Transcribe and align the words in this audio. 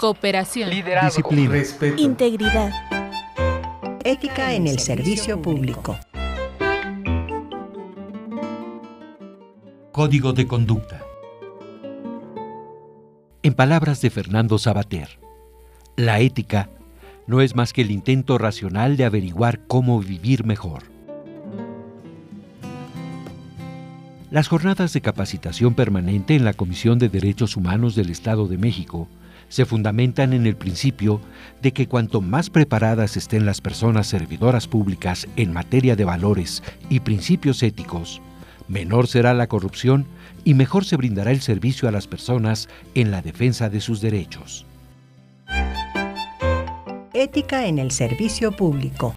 Cooperación. 0.00 0.70
Disciplina. 0.70 1.62
Integridad. 1.98 2.70
Ética 4.02 4.54
en 4.54 4.66
el 4.66 4.78
servicio 4.78 5.42
público. 5.42 5.94
Código 9.92 10.32
de 10.32 10.46
conducta. 10.46 11.02
En 13.42 13.52
palabras 13.52 14.00
de 14.00 14.08
Fernando 14.08 14.56
Sabater, 14.56 15.20
la 15.96 16.20
ética 16.20 16.70
no 17.26 17.42
es 17.42 17.54
más 17.54 17.74
que 17.74 17.82
el 17.82 17.90
intento 17.90 18.38
racional 18.38 18.96
de 18.96 19.04
averiguar 19.04 19.66
cómo 19.66 20.00
vivir 20.00 20.46
mejor. 20.46 20.84
Las 24.30 24.48
jornadas 24.48 24.94
de 24.94 25.02
capacitación 25.02 25.74
permanente 25.74 26.36
en 26.36 26.46
la 26.46 26.54
Comisión 26.54 26.98
de 26.98 27.10
Derechos 27.10 27.54
Humanos 27.54 27.94
del 27.94 28.08
Estado 28.08 28.48
de 28.48 28.56
México 28.56 29.06
se 29.50 29.66
fundamentan 29.66 30.32
en 30.32 30.46
el 30.46 30.56
principio 30.56 31.20
de 31.60 31.72
que 31.72 31.86
cuanto 31.86 32.22
más 32.22 32.48
preparadas 32.48 33.18
estén 33.18 33.44
las 33.44 33.60
personas 33.60 34.06
servidoras 34.06 34.66
públicas 34.66 35.28
en 35.36 35.52
materia 35.52 35.96
de 35.96 36.04
valores 36.04 36.62
y 36.88 37.00
principios 37.00 37.62
éticos, 37.62 38.22
menor 38.68 39.08
será 39.08 39.34
la 39.34 39.48
corrupción 39.48 40.06
y 40.44 40.54
mejor 40.54 40.86
se 40.86 40.96
brindará 40.96 41.32
el 41.32 41.42
servicio 41.42 41.88
a 41.88 41.92
las 41.92 42.06
personas 42.06 42.68
en 42.94 43.10
la 43.10 43.20
defensa 43.20 43.68
de 43.68 43.80
sus 43.80 44.00
derechos. 44.00 44.64
Ética 47.12 47.66
en 47.66 47.78
el 47.78 47.90
servicio 47.90 48.52
público. 48.52 49.14